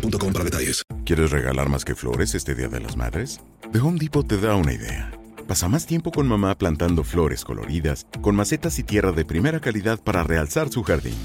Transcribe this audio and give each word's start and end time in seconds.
detalles. 0.00 0.82
¿Quieres 1.04 1.30
regalar 1.30 1.68
más 1.68 1.84
que 1.84 1.94
flores 1.94 2.34
este 2.34 2.54
Día 2.54 2.68
de 2.68 2.80
las 2.80 2.96
Madres? 2.96 3.40
The 3.72 3.80
Home 3.80 3.98
Depot 3.98 4.26
te 4.26 4.38
da 4.38 4.56
una 4.56 4.72
idea. 4.72 5.12
Pasa 5.46 5.68
más 5.68 5.86
tiempo 5.86 6.12
con 6.12 6.26
mamá 6.26 6.56
plantando 6.56 7.04
flores 7.04 7.44
coloridas, 7.44 8.06
con 8.20 8.34
macetas 8.34 8.78
y 8.78 8.84
tierra 8.84 9.12
de 9.12 9.24
primera 9.24 9.60
calidad 9.60 9.98
para 10.00 10.22
realzar 10.22 10.70
su 10.70 10.82
jardín. 10.82 11.16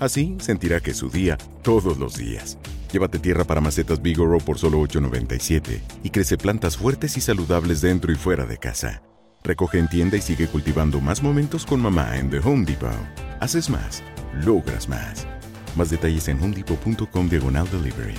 Así 0.00 0.36
sentirá 0.40 0.80
que 0.80 0.90
es 0.90 0.96
su 0.96 1.08
día 1.08 1.38
todos 1.62 1.98
los 1.98 2.16
días. 2.16 2.58
Llévate 2.92 3.18
tierra 3.18 3.44
para 3.44 3.60
macetas 3.60 4.02
Bigoro 4.02 4.38
por 4.38 4.58
solo 4.58 4.80
$8.97 4.80 5.80
y 6.02 6.10
crece 6.10 6.36
plantas 6.36 6.76
fuertes 6.76 7.16
y 7.16 7.20
saludables 7.20 7.80
dentro 7.80 8.12
y 8.12 8.16
fuera 8.16 8.44
de 8.46 8.58
casa. 8.58 9.02
Recoge 9.42 9.78
en 9.78 9.88
tienda 9.88 10.16
y 10.16 10.20
sigue 10.20 10.48
cultivando 10.48 11.00
más 11.00 11.22
momentos 11.22 11.64
con 11.64 11.80
mamá 11.80 12.18
en 12.18 12.30
The 12.30 12.40
Home 12.40 12.66
Depot. 12.66 12.90
Haces 13.40 13.70
más, 13.70 14.02
logras 14.44 14.88
más. 14.88 15.26
Más 15.76 15.90
detalles 15.90 16.28
en 16.28 16.38
homedepot.com 16.38 17.28
diagonal 17.28 17.66
delivery. 17.66 18.14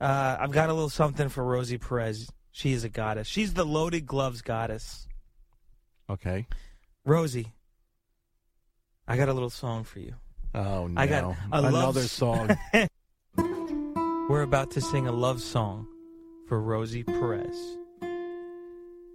Uh, 0.00 0.36
I've 0.40 0.50
got 0.50 0.70
a 0.70 0.72
little 0.72 0.88
something 0.88 1.28
for 1.28 1.44
Rosie 1.44 1.76
Perez. 1.76 2.30
She 2.52 2.72
is 2.72 2.84
a 2.84 2.88
goddess. 2.88 3.26
She's 3.26 3.52
the 3.52 3.64
loaded 3.64 4.06
gloves 4.06 4.40
goddess. 4.40 5.06
Okay. 6.08 6.46
Rosie, 7.04 7.52
I 9.06 9.16
got 9.16 9.28
a 9.28 9.32
little 9.32 9.50
song 9.50 9.84
for 9.84 10.00
you. 10.00 10.14
Oh 10.54 10.86
no. 10.86 11.00
I 11.00 11.06
got 11.06 11.24
a 11.24 11.36
another 11.52 11.70
love 11.70 12.10
song. 12.10 12.50
We're 14.28 14.42
about 14.42 14.70
to 14.72 14.80
sing 14.80 15.06
a 15.06 15.12
love 15.12 15.40
song 15.40 15.86
for 16.48 16.60
Rosie 16.60 17.04
Perez. 17.04 17.56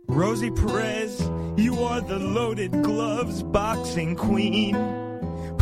Rosie 0.08 0.52
Perez, 0.52 1.20
you 1.58 1.80
are 1.84 2.00
the 2.02 2.20
loaded 2.20 2.72
gloves 2.84 3.42
boxing 3.44 4.16
queen. 4.16 4.76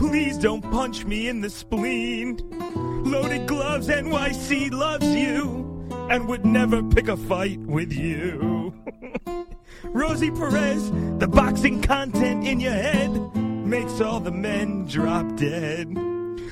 Please 0.03 0.37
don't 0.37 0.61
punch 0.61 1.05
me 1.05 1.29
in 1.29 1.39
the 1.39 1.49
spleen. 1.49 2.37
Loaded 3.05 3.47
gloves 3.47 3.87
NYC 3.87 4.69
loves 4.69 5.07
you 5.07 5.87
and 6.09 6.27
would 6.27 6.45
never 6.45 6.83
pick 6.83 7.07
a 7.07 7.15
fight 7.15 7.57
with 7.61 7.93
you. 7.93 8.73
Rosie 9.85 10.29
Perez, 10.29 10.91
the 11.19 11.27
boxing 11.27 11.81
content 11.81 12.45
in 12.45 12.59
your 12.59 12.73
head 12.73 13.35
makes 13.65 14.01
all 14.01 14.19
the 14.19 14.29
men 14.29 14.85
drop 14.87 15.37
dead. 15.37 15.87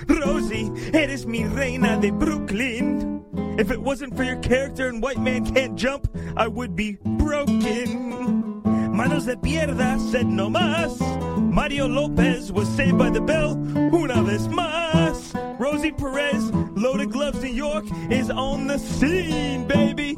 Rosie, 0.07 0.71
eres 0.93 1.25
mi 1.25 1.43
reina 1.43 1.99
de 1.99 2.09
Brooklyn. 2.09 3.25
If 3.59 3.69
it 3.69 3.81
wasn't 3.81 4.15
for 4.15 4.23
your 4.23 4.37
character 4.37 4.87
and 4.87 5.03
White 5.03 5.19
Man 5.19 5.45
Can't 5.53 5.75
Jump, 5.75 6.07
I 6.37 6.47
would 6.47 6.73
be 6.73 6.99
broken. 7.03 8.50
Manos 8.91 9.25
de 9.25 9.37
pierda 9.37 9.99
said 10.11 10.27
no 10.27 10.49
más. 10.49 10.99
Mario 11.37 11.87
Lopez 11.87 12.51
was 12.51 12.67
saved 12.75 12.97
by 12.97 13.09
the 13.09 13.21
bell 13.21 13.53
una 13.93 14.21
vez 14.21 14.47
más. 14.47 15.33
Rosie 15.59 15.91
Perez, 15.91 16.51
Loaded 16.75 17.11
Gloves 17.11 17.41
New 17.41 17.49
York, 17.49 17.85
is 18.09 18.29
on 18.29 18.67
the 18.67 18.77
scene, 18.77 19.67
baby. 19.67 20.17